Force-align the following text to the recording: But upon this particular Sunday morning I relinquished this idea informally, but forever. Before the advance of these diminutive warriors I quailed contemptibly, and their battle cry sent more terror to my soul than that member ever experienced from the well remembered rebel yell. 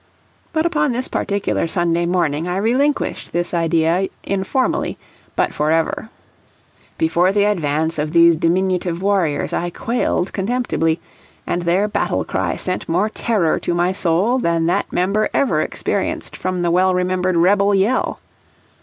But 0.51 0.65
upon 0.65 0.93
this 0.93 1.07
particular 1.07 1.67
Sunday 1.67 2.07
morning 2.07 2.47
I 2.47 2.57
relinquished 2.57 3.31
this 3.33 3.53
idea 3.53 4.07
informally, 4.23 4.97
but 5.35 5.53
forever. 5.53 6.09
Before 6.97 7.31
the 7.31 7.43
advance 7.43 7.99
of 7.99 8.11
these 8.11 8.35
diminutive 8.35 9.03
warriors 9.03 9.53
I 9.53 9.69
quailed 9.69 10.33
contemptibly, 10.33 10.99
and 11.45 11.61
their 11.61 11.87
battle 11.87 12.23
cry 12.23 12.55
sent 12.55 12.89
more 12.89 13.09
terror 13.09 13.59
to 13.59 13.75
my 13.75 13.91
soul 13.93 14.39
than 14.39 14.65
that 14.65 14.91
member 14.91 15.29
ever 15.35 15.61
experienced 15.61 16.35
from 16.35 16.63
the 16.63 16.71
well 16.71 16.95
remembered 16.95 17.37
rebel 17.37 17.75
yell. 17.75 18.19